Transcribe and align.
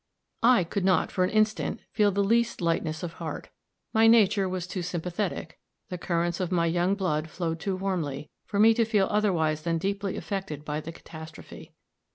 I 0.41 0.63
could 0.63 0.83
not, 0.83 1.11
for 1.11 1.23
an 1.23 1.29
instant, 1.29 1.79
feel 1.91 2.09
the 2.11 2.23
least 2.23 2.59
lightness 2.59 3.03
of 3.03 3.13
heart. 3.21 3.49
My 3.93 4.07
nature 4.07 4.49
was 4.49 4.65
too 4.65 4.81
sympathetic; 4.81 5.59
the 5.89 5.97
currents 5.99 6.39
of 6.39 6.51
my 6.51 6.65
young 6.65 6.95
blood 6.95 7.29
flowed 7.29 7.59
too 7.59 7.75
warmly, 7.75 8.31
for 8.47 8.57
me 8.57 8.73
to 8.73 8.83
feel 8.83 9.07
otherwise 9.11 9.61
than 9.61 9.77
deeply 9.77 10.17
affected 10.17 10.65
by 10.65 10.81
the 10.81 10.91
catastrophe. 10.91 11.75